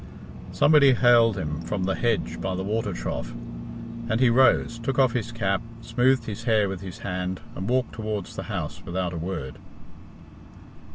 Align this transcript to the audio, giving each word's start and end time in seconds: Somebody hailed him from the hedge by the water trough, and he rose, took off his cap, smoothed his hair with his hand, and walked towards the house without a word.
Somebody 0.51 0.93
hailed 0.93 1.37
him 1.37 1.61
from 1.61 1.83
the 1.83 1.93
hedge 1.93 2.41
by 2.41 2.55
the 2.55 2.63
water 2.63 2.91
trough, 2.91 3.33
and 4.09 4.19
he 4.19 4.31
rose, 4.31 4.79
took 4.79 4.97
off 4.97 5.13
his 5.13 5.31
cap, 5.31 5.61
smoothed 5.81 6.25
his 6.25 6.45
hair 6.45 6.67
with 6.67 6.81
his 6.81 6.97
hand, 7.05 7.39
and 7.55 7.69
walked 7.69 7.93
towards 7.93 8.35
the 8.35 8.41
house 8.49 8.81
without 8.83 9.13
a 9.13 9.17
word. 9.17 9.59